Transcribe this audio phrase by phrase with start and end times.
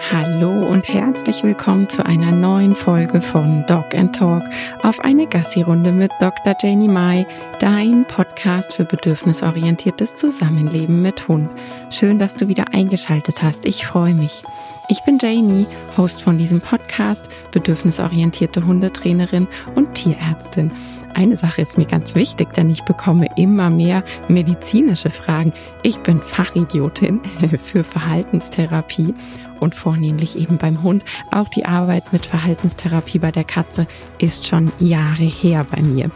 [0.00, 4.44] Hallo und herzlich willkommen zu einer neuen Folge von Dog and Talk
[4.82, 6.54] auf eine Gassi-Runde mit Dr.
[6.62, 7.26] Janie Mai,
[7.58, 11.50] dein Podcast für bedürfnisorientiertes Zusammenleben mit Hund.
[11.90, 13.66] Schön, dass du wieder eingeschaltet hast.
[13.66, 14.44] Ich freue mich.
[14.88, 15.66] Ich bin Janie,
[15.96, 20.70] Host von diesem Podcast, bedürfnisorientierte Hundetrainerin und Tierärztin.
[21.18, 25.52] Eine Sache ist mir ganz wichtig, denn ich bekomme immer mehr medizinische Fragen.
[25.82, 27.20] Ich bin Fachidiotin
[27.58, 29.12] für Verhaltenstherapie
[29.58, 31.04] und vornehmlich eben beim Hund.
[31.32, 36.08] Auch die Arbeit mit Verhaltenstherapie bei der Katze ist schon Jahre her bei mir.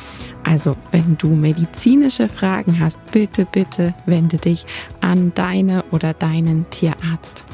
[0.44, 4.66] Also, wenn du medizinische Fragen hast, bitte, bitte wende dich
[5.00, 7.44] an deine oder deinen Tierarzt.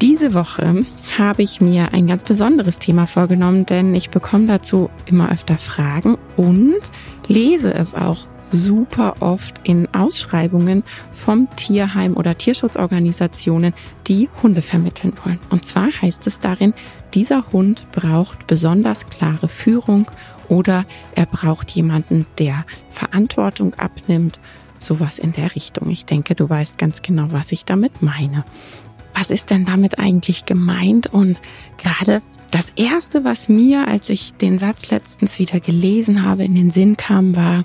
[0.00, 0.84] Diese Woche
[1.16, 6.18] habe ich mir ein ganz besonderes Thema vorgenommen, denn ich bekomme dazu immer öfter Fragen
[6.36, 6.80] und
[7.28, 13.74] lese es auch super oft in Ausschreibungen vom Tierheim oder Tierschutzorganisationen,
[14.06, 15.40] die Hunde vermitteln wollen.
[15.50, 16.74] Und zwar heißt es darin,
[17.14, 20.10] dieser Hund braucht besonders klare Führung
[20.48, 24.38] oder er braucht jemanden, der Verantwortung abnimmt.
[24.78, 25.88] Sowas in der Richtung.
[25.88, 28.44] Ich denke, du weißt ganz genau, was ich damit meine.
[29.14, 31.06] Was ist denn damit eigentlich gemeint?
[31.06, 31.38] Und
[31.78, 36.70] gerade das erste, was mir, als ich den Satz letztens wieder gelesen habe, in den
[36.70, 37.64] Sinn kam, war,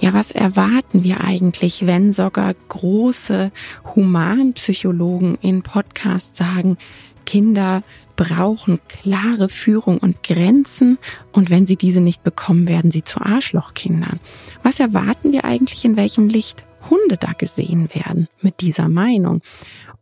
[0.00, 3.50] ja, was erwarten wir eigentlich, wenn sogar große
[3.94, 6.78] Humanpsychologen in Podcasts sagen,
[7.26, 7.82] Kinder
[8.16, 10.98] brauchen klare Führung und Grenzen
[11.32, 14.18] und wenn sie diese nicht bekommen, werden sie zu Arschlochkindern.
[14.62, 19.40] Was erwarten wir eigentlich, in welchem Licht Hunde da gesehen werden mit dieser Meinung?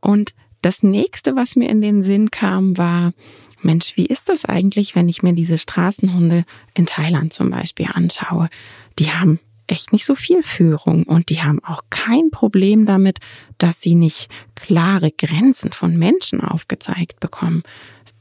[0.00, 0.34] Und
[0.66, 3.12] das nächste, was mir in den Sinn kam, war,
[3.62, 8.48] Mensch, wie ist das eigentlich, wenn ich mir diese Straßenhunde in Thailand zum Beispiel anschaue?
[8.98, 13.18] Die haben echt nicht so viel Führung und die haben auch kein Problem damit,
[13.58, 17.62] dass sie nicht klare Grenzen von Menschen aufgezeigt bekommen.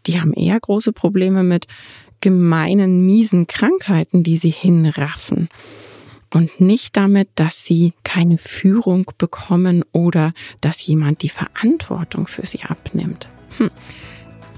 [0.06, 1.66] Die haben eher große Probleme mit
[2.22, 5.50] gemeinen, miesen Krankheiten, die sie hinraffen.
[6.35, 12.63] Und nicht damit, dass sie keine Führung bekommen oder dass jemand die Verantwortung für sie
[12.63, 13.29] abnimmt.
[13.57, 13.72] Hm.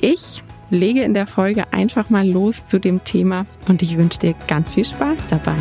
[0.02, 4.34] Ich lege in der Folge einfach mal los zu dem Thema und ich wünsche dir
[4.48, 5.56] ganz viel Spaß dabei.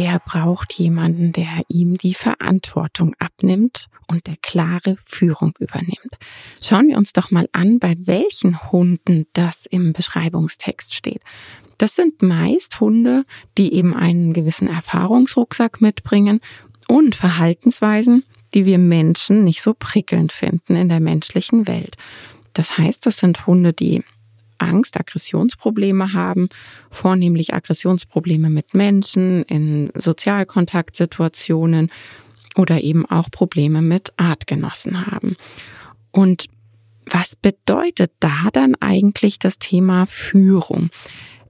[0.00, 6.16] Der braucht jemanden, der ihm die Verantwortung abnimmt und der klare Führung übernimmt.
[6.58, 11.20] Schauen wir uns doch mal an, bei welchen Hunden das im Beschreibungstext steht.
[11.76, 13.24] Das sind meist Hunde,
[13.58, 16.40] die eben einen gewissen Erfahrungsrucksack mitbringen
[16.88, 18.24] und Verhaltensweisen,
[18.54, 21.96] die wir Menschen nicht so prickelnd finden in der menschlichen Welt.
[22.54, 24.02] Das heißt, das sind Hunde, die
[24.60, 26.48] Angst, Aggressionsprobleme haben,
[26.90, 31.90] vornehmlich Aggressionsprobleme mit Menschen in Sozialkontaktsituationen
[32.56, 35.36] oder eben auch Probleme mit Artgenossen haben.
[36.10, 36.46] Und
[37.06, 40.90] was bedeutet da dann eigentlich das Thema Führung?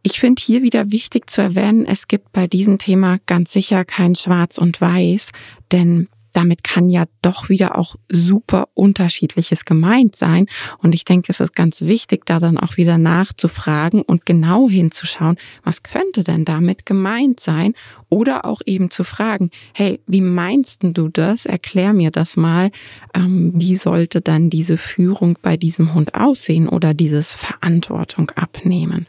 [0.03, 4.15] Ich finde hier wieder wichtig zu erwähnen, es gibt bei diesem Thema ganz sicher kein
[4.15, 5.31] Schwarz und Weiß,
[5.73, 10.47] denn damit kann ja doch wieder auch super unterschiedliches gemeint sein.
[10.79, 15.37] Und ich denke, es ist ganz wichtig, da dann auch wieder nachzufragen und genau hinzuschauen,
[15.65, 17.75] was könnte denn damit gemeint sein?
[18.09, 21.47] Oder auch eben zu fragen, hey, wie meinst du das?
[21.47, 22.71] Erklär mir das mal.
[23.15, 29.07] Ähm, wie sollte dann diese Führung bei diesem Hund aussehen oder dieses Verantwortung abnehmen?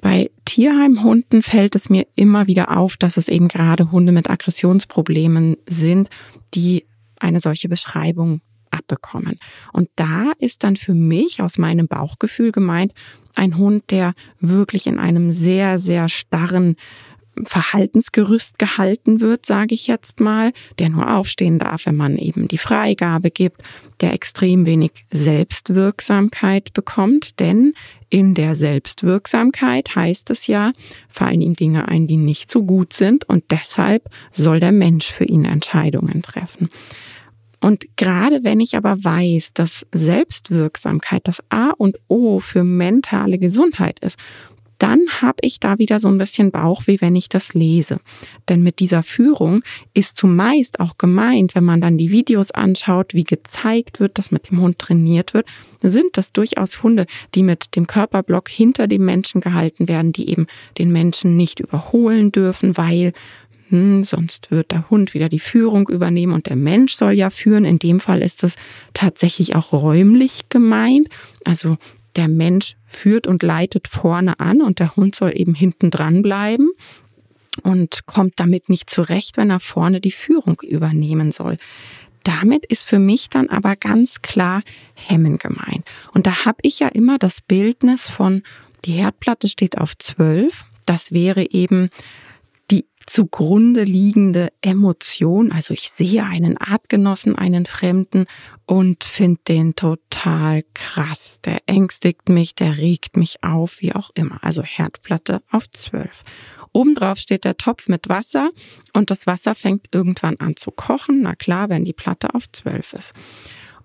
[0.00, 5.56] Bei Tierheimhunden fällt es mir immer wieder auf, dass es eben gerade Hunde mit Aggressionsproblemen
[5.66, 6.08] sind,
[6.54, 6.84] die
[7.18, 9.38] eine solche Beschreibung abbekommen.
[9.72, 12.92] Und da ist dann für mich aus meinem Bauchgefühl gemeint,
[13.34, 16.76] ein Hund, der wirklich in einem sehr, sehr starren
[17.46, 22.58] Verhaltensgerüst gehalten wird, sage ich jetzt mal, der nur aufstehen darf, wenn man eben die
[22.58, 23.62] Freigabe gibt,
[24.00, 27.74] der extrem wenig Selbstwirksamkeit bekommt, denn
[28.10, 30.72] in der Selbstwirksamkeit heißt es ja,
[31.08, 35.24] fallen ihm Dinge ein, die nicht so gut sind und deshalb soll der Mensch für
[35.24, 36.70] ihn Entscheidungen treffen.
[37.60, 43.98] Und gerade wenn ich aber weiß, dass Selbstwirksamkeit das A und O für mentale Gesundheit
[43.98, 44.18] ist,
[44.78, 48.00] dann habe ich da wieder so ein bisschen Bauchweh, wenn ich das lese.
[48.48, 49.62] Denn mit dieser Führung
[49.94, 54.50] ist zumeist auch gemeint, wenn man dann die Videos anschaut, wie gezeigt wird, dass mit
[54.50, 55.46] dem Hund trainiert wird,
[55.82, 60.46] sind das durchaus Hunde, die mit dem Körperblock hinter dem Menschen gehalten werden, die eben
[60.78, 63.12] den Menschen nicht überholen dürfen, weil
[63.70, 67.64] hm, sonst wird der Hund wieder die Führung übernehmen und der Mensch soll ja führen.
[67.64, 68.56] In dem Fall ist es
[68.94, 71.08] tatsächlich auch räumlich gemeint.
[71.44, 71.76] Also
[72.18, 76.70] der Mensch führt und leitet vorne an und der Hund soll eben hinten dran bleiben
[77.62, 81.56] und kommt damit nicht zurecht, wenn er vorne die Führung übernehmen soll.
[82.24, 84.62] damit ist für mich dann aber ganz klar
[84.94, 85.86] Hemmen gemeint.
[86.12, 88.42] Und da habe ich ja immer das Bildnis von,
[88.84, 90.64] die Herdplatte steht auf 12.
[90.84, 91.88] Das wäre eben
[93.08, 95.50] zugrunde liegende Emotion.
[95.50, 98.26] Also ich sehe einen Artgenossen, einen Fremden
[98.66, 101.38] und finde den total krass.
[101.44, 104.38] Der ängstigt mich, der regt mich auf, wie auch immer.
[104.42, 106.22] Also Herdplatte auf 12.
[106.72, 108.50] Obendrauf steht der Topf mit Wasser
[108.92, 111.22] und das Wasser fängt irgendwann an zu kochen.
[111.22, 113.12] Na klar, wenn die Platte auf 12 ist.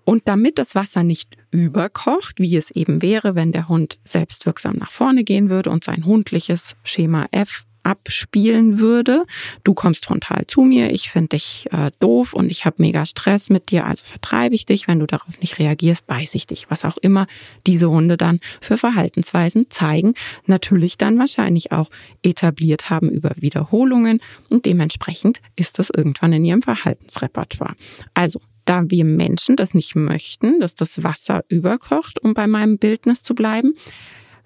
[0.04, 4.90] Und damit das Wasser nicht überkocht, wie es eben wäre, wenn der Hund selbstwirksam nach
[4.90, 9.24] vorne gehen würde und sein hundliches Schema F abspielen würde.
[9.62, 13.50] Du kommst frontal zu mir, ich finde dich äh, doof und ich habe mega Stress
[13.50, 14.88] mit dir, also vertreibe ich dich.
[14.88, 16.66] Wenn du darauf nicht reagierst, beiß ich dich.
[16.70, 17.26] Was auch immer
[17.66, 20.14] diese Hunde dann für Verhaltensweisen zeigen,
[20.46, 21.90] natürlich dann wahrscheinlich auch
[22.22, 24.20] etabliert haben über Wiederholungen
[24.50, 27.74] und dementsprechend ist das irgendwann in ihrem Verhaltensrepertoire.
[28.14, 33.22] Also da wir Menschen das nicht möchten, dass das Wasser überkocht, um bei meinem Bildnis
[33.22, 33.74] zu bleiben,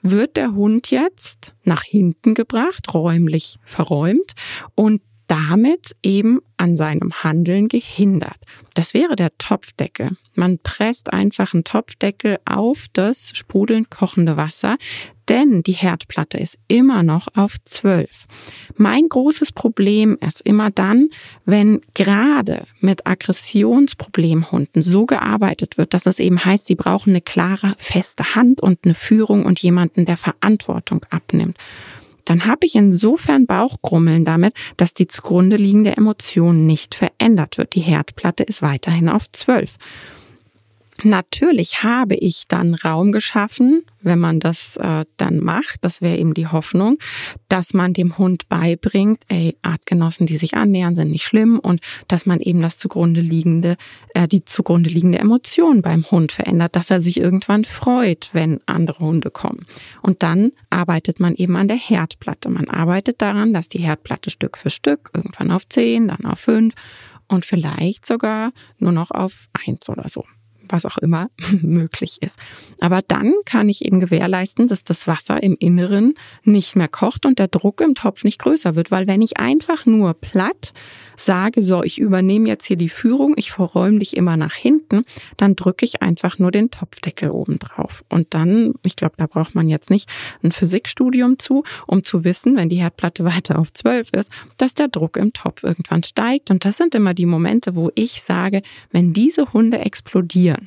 [0.02, 4.34] wird der Hund jetzt nach hinten gebracht, räumlich verräumt
[4.74, 8.38] und damit eben an seinem Handeln gehindert.
[8.74, 10.16] Das wäre der Topfdeckel.
[10.34, 14.76] Man presst einfach einen Topfdeckel auf das sprudelnd kochende Wasser,
[15.28, 18.26] denn die Herdplatte ist immer noch auf 12.
[18.76, 21.08] Mein großes Problem ist immer dann,
[21.44, 27.74] wenn gerade mit Aggressionsproblemhunden so gearbeitet wird, dass es eben heißt, sie brauchen eine klare,
[27.78, 31.56] feste Hand und eine Führung und jemanden, der Verantwortung abnimmt
[32.28, 37.74] dann habe ich insofern Bauchgrummeln damit, dass die zugrunde liegende Emotion nicht verändert wird.
[37.74, 39.76] Die Herdplatte ist weiterhin auf 12.
[41.04, 46.34] Natürlich habe ich dann Raum geschaffen, wenn man das äh, dann macht, das wäre eben
[46.34, 46.98] die Hoffnung,
[47.48, 52.26] dass man dem Hund beibringt, ey, Artgenossen, die sich annähern, sind nicht schlimm und dass
[52.26, 53.76] man eben das zugrunde liegende,
[54.14, 59.00] äh, die zugrunde liegende Emotion beim Hund verändert, dass er sich irgendwann freut, wenn andere
[59.00, 59.66] Hunde kommen.
[60.02, 62.48] Und dann arbeitet man eben an der Herdplatte.
[62.48, 66.74] Man arbeitet daran, dass die Herdplatte Stück für Stück irgendwann auf 10, dann auf 5
[67.28, 70.24] und vielleicht sogar nur noch auf 1 oder so
[70.68, 71.28] was auch immer
[71.62, 72.36] möglich ist.
[72.80, 77.38] Aber dann kann ich eben gewährleisten, dass das Wasser im Inneren nicht mehr kocht und
[77.38, 80.72] der Druck im Topf nicht größer wird, weil wenn ich einfach nur platt
[81.16, 85.04] sage, so, ich übernehme jetzt hier die Führung, ich verräume dich immer nach hinten,
[85.36, 88.04] dann drücke ich einfach nur den Topfdeckel oben drauf.
[88.08, 90.08] Und dann, ich glaube, da braucht man jetzt nicht
[90.42, 94.88] ein Physikstudium zu, um zu wissen, wenn die Herdplatte weiter auf 12 ist, dass der
[94.88, 96.50] Druck im Topf irgendwann steigt.
[96.50, 100.57] Und das sind immer die Momente, wo ich sage, wenn diese Hunde explodieren,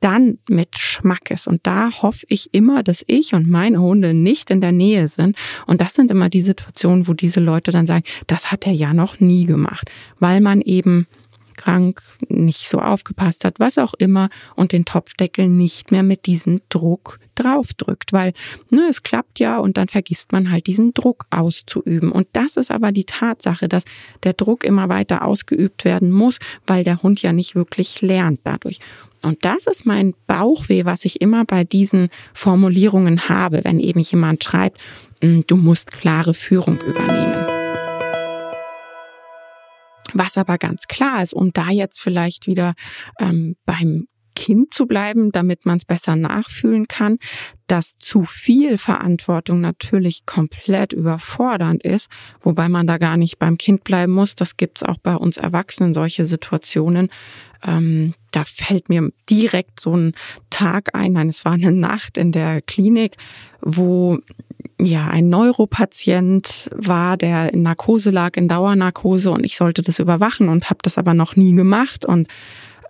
[0.00, 1.46] dann mit Schmackes.
[1.46, 5.36] Und da hoffe ich immer, dass ich und meine Hunde nicht in der Nähe sind.
[5.66, 8.94] Und das sind immer die Situationen, wo diese Leute dann sagen, das hat er ja
[8.94, 11.06] noch nie gemacht, weil man eben
[11.60, 16.62] krank, nicht so aufgepasst hat, was auch immer und den Topfdeckel nicht mehr mit diesem
[16.70, 18.32] Druck draufdrückt, weil
[18.70, 22.12] ne, es klappt ja und dann vergisst man halt diesen Druck auszuüben.
[22.12, 23.84] Und das ist aber die Tatsache, dass
[24.22, 28.78] der Druck immer weiter ausgeübt werden muss, weil der Hund ja nicht wirklich lernt dadurch.
[29.22, 34.42] Und das ist mein Bauchweh, was ich immer bei diesen Formulierungen habe, wenn eben jemand
[34.42, 34.80] schreibt,
[35.22, 37.49] hm, du musst klare Führung übernehmen.
[40.14, 42.74] Was aber ganz klar ist, um da jetzt vielleicht wieder
[43.18, 44.06] ähm, beim
[44.40, 47.18] Kind zu bleiben, damit man es besser nachfühlen kann,
[47.66, 52.08] dass zu viel Verantwortung natürlich komplett überfordernd ist,
[52.40, 54.36] wobei man da gar nicht beim Kind bleiben muss.
[54.36, 57.10] Das gibt's auch bei uns Erwachsenen, solche Situationen.
[57.62, 60.14] Ähm, da fällt mir direkt so ein
[60.48, 63.16] Tag ein, nein, es war eine Nacht in der Klinik,
[63.60, 64.20] wo
[64.80, 70.48] ja ein Neuropatient war, der in Narkose lag, in Dauernarkose und ich sollte das überwachen
[70.48, 72.26] und habe das aber noch nie gemacht und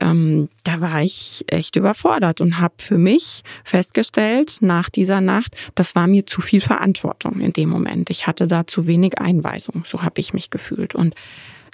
[0.00, 5.94] ähm, da war ich echt überfordert und habe für mich festgestellt nach dieser Nacht, das
[5.94, 8.10] war mir zu viel Verantwortung in dem Moment.
[8.10, 10.94] Ich hatte da zu wenig Einweisung, so habe ich mich gefühlt.
[10.94, 11.14] Und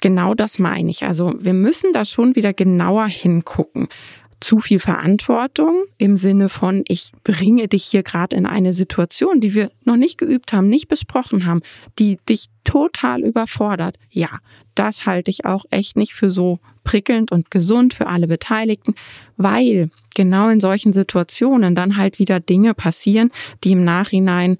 [0.01, 1.03] genau das meine ich.
[1.03, 3.87] Also wir müssen da schon wieder genauer hingucken
[4.39, 9.53] zu viel Verantwortung im Sinne von, ich bringe dich hier gerade in eine Situation, die
[9.53, 11.61] wir noch nicht geübt haben, nicht besprochen haben,
[11.97, 13.97] die dich total überfordert.
[14.09, 14.29] Ja,
[14.75, 18.93] das halte ich auch echt nicht für so prickelnd und gesund für alle Beteiligten,
[19.37, 23.31] weil genau in solchen Situationen dann halt wieder Dinge passieren,
[23.63, 24.57] die im Nachhinein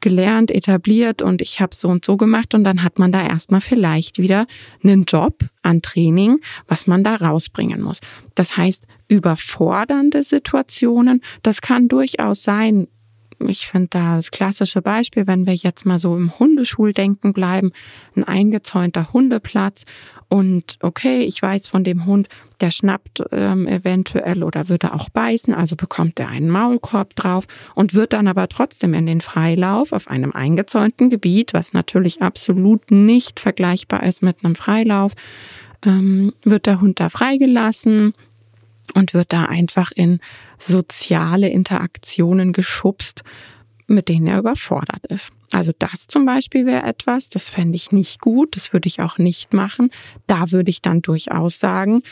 [0.00, 3.60] gelernt, etabliert und ich habe so und so gemacht und dann hat man da erstmal
[3.60, 4.46] vielleicht wieder
[4.82, 8.00] einen Job an Training, was man da rausbringen muss.
[8.34, 12.88] Das heißt, überfordernde Situationen, das kann durchaus sein,
[13.40, 17.72] ich finde da das klassische Beispiel, wenn wir jetzt mal so im Hundeschuldenken bleiben,
[18.14, 19.84] ein eingezäunter Hundeplatz
[20.28, 22.28] und okay, ich weiß von dem Hund,
[22.60, 27.94] der schnappt ähm, eventuell oder würde auch beißen, also bekommt er einen Maulkorb drauf und
[27.94, 33.40] wird dann aber trotzdem in den Freilauf auf einem eingezäunten Gebiet, was natürlich absolut nicht
[33.40, 35.12] vergleichbar ist mit einem Freilauf,
[35.84, 38.14] ähm, wird der Hund da freigelassen
[38.94, 40.20] und wird da einfach in
[40.58, 43.22] soziale Interaktionen geschubst,
[43.86, 45.30] mit denen er überfordert ist.
[45.52, 49.18] Also das zum Beispiel wäre etwas, das fände ich nicht gut, das würde ich auch
[49.18, 49.90] nicht machen.
[50.26, 52.02] Da würde ich dann durchaus sagen,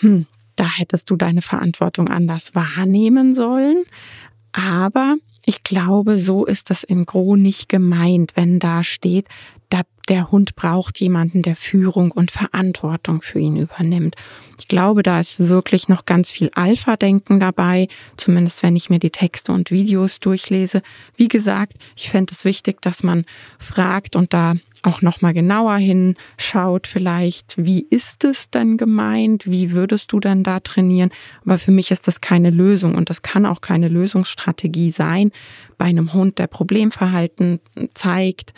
[0.00, 3.84] hm, da hättest du deine Verantwortung anders wahrnehmen sollen.
[4.52, 9.28] Aber ich glaube, so ist das im Gro nicht gemeint, wenn da steht,
[10.08, 14.14] der Hund braucht jemanden, der Führung und Verantwortung für ihn übernimmt.
[14.58, 19.10] Ich glaube, da ist wirklich noch ganz viel Alpha-Denken dabei, zumindest wenn ich mir die
[19.10, 20.82] Texte und Videos durchlese.
[21.16, 23.24] Wie gesagt, ich fände es wichtig, dass man
[23.58, 29.50] fragt und da auch nochmal genauer hinschaut, vielleicht, wie ist es denn gemeint?
[29.50, 31.10] Wie würdest du dann da trainieren?
[31.44, 35.32] Aber für mich ist das keine Lösung und das kann auch keine Lösungsstrategie sein
[35.76, 37.58] bei einem Hund, der Problemverhalten
[37.94, 38.54] zeigt,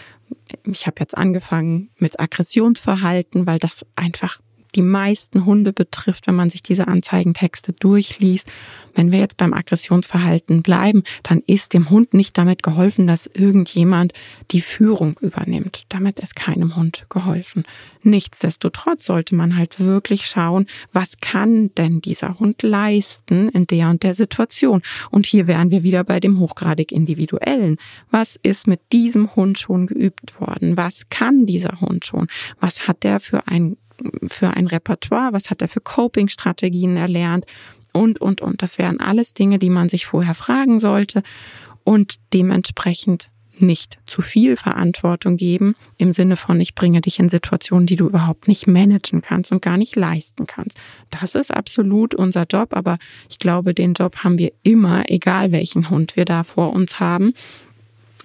[0.64, 4.40] ich habe jetzt angefangen mit Aggressionsverhalten, weil das einfach
[4.74, 8.48] die meisten Hunde betrifft, wenn man sich diese Anzeigentexte durchliest.
[8.94, 14.12] Wenn wir jetzt beim Aggressionsverhalten bleiben, dann ist dem Hund nicht damit geholfen, dass irgendjemand
[14.50, 15.84] die Führung übernimmt.
[15.88, 17.64] Damit ist keinem Hund geholfen.
[18.02, 24.02] Nichtsdestotrotz sollte man halt wirklich schauen, was kann denn dieser Hund leisten in der und
[24.02, 24.82] der Situation.
[25.10, 27.76] Und hier wären wir wieder bei dem hochgradig individuellen.
[28.10, 30.76] Was ist mit diesem Hund schon geübt worden?
[30.76, 32.28] Was kann dieser Hund schon?
[32.60, 33.76] Was hat der für ein
[34.24, 37.46] für ein Repertoire, was hat er für Coping-Strategien erlernt
[37.92, 38.62] und, und, und.
[38.62, 41.22] Das wären alles Dinge, die man sich vorher fragen sollte
[41.84, 47.86] und dementsprechend nicht zu viel Verantwortung geben, im Sinne von, ich bringe dich in Situationen,
[47.86, 50.78] die du überhaupt nicht managen kannst und gar nicht leisten kannst.
[51.10, 55.90] Das ist absolut unser Job, aber ich glaube, den Job haben wir immer, egal welchen
[55.90, 57.32] Hund wir da vor uns haben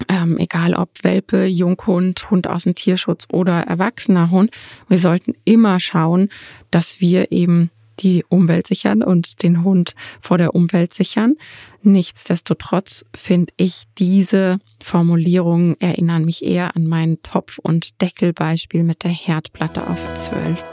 [0.10, 4.52] ähm, egal ob Welpe, Junghund, Hund aus dem Tierschutz oder erwachsener Hund,
[4.88, 6.30] wir sollten immer schauen,
[6.72, 7.70] dass wir eben
[8.00, 11.36] die Umwelt sichern und den Hund vor der Umwelt sichern.
[11.84, 19.12] Nichtsdestotrotz finde ich diese Formulierungen erinnern mich eher an mein Topf- und Deckelbeispiel mit der
[19.12, 20.64] Herdplatte auf zwölf.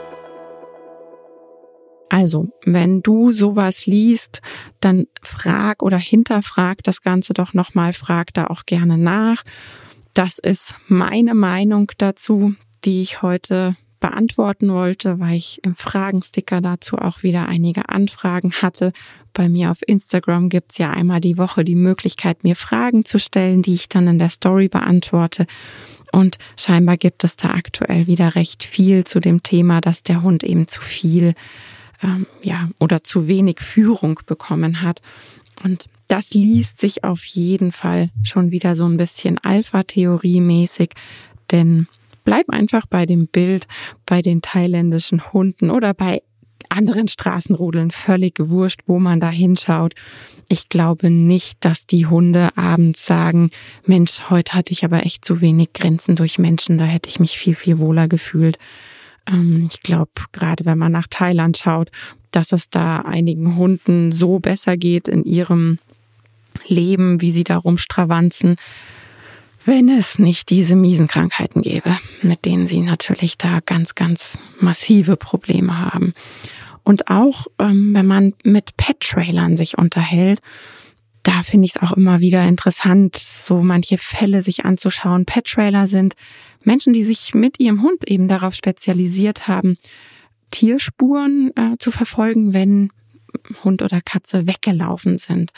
[2.13, 4.41] Also, wenn du sowas liest,
[4.81, 9.43] dann frag oder hinterfrag das Ganze doch nochmal, frag da auch gerne nach.
[10.13, 12.53] Das ist meine Meinung dazu,
[12.83, 18.91] die ich heute beantworten wollte, weil ich im Fragensticker dazu auch wieder einige Anfragen hatte.
[19.31, 23.61] Bei mir auf Instagram gibt's ja einmal die Woche die Möglichkeit, mir Fragen zu stellen,
[23.61, 25.45] die ich dann in der Story beantworte.
[26.11, 30.43] Und scheinbar gibt es da aktuell wieder recht viel zu dem Thema, dass der Hund
[30.43, 31.35] eben zu viel
[32.01, 35.01] ähm, ja, oder zu wenig Führung bekommen hat.
[35.63, 40.91] Und das liest sich auf jeden Fall schon wieder so ein bisschen Alpha-Theorie-mäßig,
[41.51, 41.87] denn
[42.23, 43.67] bleib einfach bei dem Bild,
[44.05, 46.21] bei den thailändischen Hunden oder bei
[46.69, 49.93] anderen Straßenrudeln völlig wurscht, wo man da hinschaut.
[50.47, 53.49] Ich glaube nicht, dass die Hunde abends sagen,
[53.85, 57.37] Mensch, heute hatte ich aber echt zu wenig Grenzen durch Menschen, da hätte ich mich
[57.37, 58.57] viel, viel wohler gefühlt.
[59.27, 61.91] Ähm, ich glaube, gerade wenn man nach Thailand schaut,
[62.31, 65.79] dass es da einigen Hunden so besser geht in ihrem
[66.67, 68.55] Leben, wie sie da rumstravanzen,
[69.65, 75.17] wenn es nicht diese miesen Krankheiten gäbe, mit denen sie natürlich da ganz, ganz massive
[75.17, 76.13] Probleme haben.
[76.83, 80.39] Und auch ähm, wenn man mit Pet-Trailern sich unterhält,
[81.23, 85.25] da finde ich es auch immer wieder interessant, so manche Fälle sich anzuschauen.
[85.25, 86.15] Pet-Trailer sind
[86.63, 89.77] Menschen, die sich mit ihrem Hund eben darauf spezialisiert haben,
[90.51, 92.89] Tierspuren äh, zu verfolgen, wenn
[93.63, 95.51] Hund oder Katze weggelaufen sind.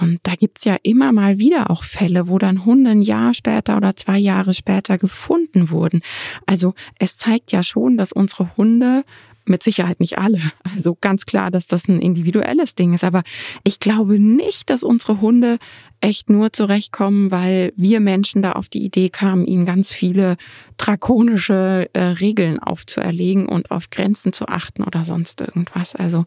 [0.00, 3.76] Und da gibt's ja immer mal wieder auch Fälle, wo dann Hunde ein Jahr später
[3.76, 6.00] oder zwei Jahre später gefunden wurden.
[6.46, 9.04] Also es zeigt ja schon, dass unsere Hunde
[9.50, 10.40] mit Sicherheit nicht alle.
[10.72, 13.02] Also ganz klar, dass das ein individuelles Ding ist.
[13.02, 13.22] Aber
[13.64, 15.58] ich glaube nicht, dass unsere Hunde
[16.00, 20.36] echt nur zurechtkommen, weil wir Menschen da auf die Idee kamen, ihnen ganz viele
[20.78, 25.94] drakonische äh, Regeln aufzuerlegen und auf Grenzen zu achten oder sonst irgendwas.
[25.96, 26.24] Also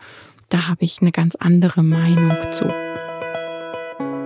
[0.49, 2.65] da habe ich eine ganz andere Meinung zu.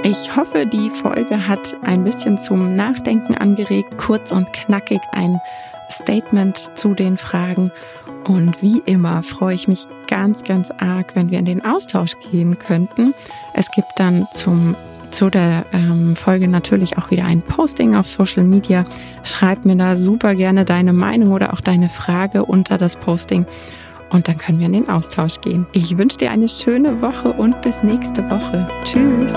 [0.03, 5.39] Ich hoffe, die Folge hat ein bisschen zum Nachdenken angeregt, kurz und knackig ein
[5.89, 7.71] Statement zu den Fragen.
[8.25, 12.57] Und wie immer freue ich mich ganz, ganz arg, wenn wir in den Austausch gehen
[12.57, 13.13] könnten.
[13.53, 14.75] Es gibt dann zum
[15.09, 18.85] zu der ähm, Folge natürlich auch wieder ein Posting auf Social Media.
[19.23, 23.45] Schreib mir da super gerne deine Meinung oder auch deine Frage unter das Posting
[24.09, 25.65] und dann können wir in den Austausch gehen.
[25.73, 28.67] Ich wünsche dir eine schöne Woche und bis nächste Woche.
[28.83, 29.33] Tschüss.